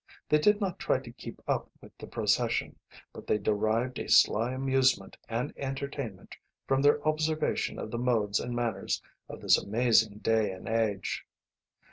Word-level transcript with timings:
They 0.29 0.39
did 0.39 0.59
not 0.59 0.79
try 0.79 0.97
to 0.97 1.11
keep 1.11 1.39
up 1.47 1.69
with 1.79 1.95
the 1.99 2.07
procession, 2.07 2.75
but 3.13 3.27
they 3.27 3.37
derived 3.37 3.99
a 3.99 4.09
sly 4.09 4.51
amusement 4.51 5.15
and 5.29 5.53
entertainment 5.57 6.37
from 6.67 6.81
their 6.81 7.07
observation 7.07 7.77
of 7.77 7.91
the 7.91 7.99
modes 7.99 8.39
and 8.39 8.55
manners 8.55 9.03
of 9.29 9.41
this 9.41 9.59
amazing 9.59 10.17
day 10.17 10.51
and 10.53 10.67
age. 10.67 11.27